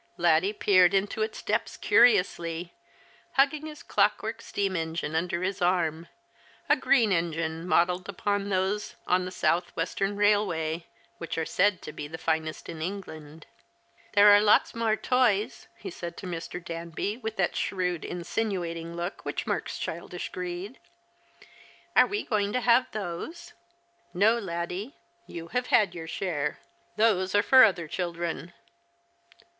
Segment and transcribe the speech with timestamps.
[0.17, 2.73] Laddie peered into its depths curiously,
[3.33, 6.07] hugging his clockwork steam engine under his arm—
[6.71, 10.85] a green engine modelled upon those on the South Western Eailway,
[11.19, 13.45] which are said to be the finest in England."
[14.13, 16.59] There are lots more toys," he said to Mr.
[16.65, 20.79] Danby, with that shrewd insinuating look which marks childish greed."
[21.95, 23.53] Are we ffoino; to have those?"
[24.13, 24.95] 154 The Christmas Hirelings." No, Laddie.
[25.27, 26.57] You have had your share.
[26.95, 28.53] Those are for other chiklren."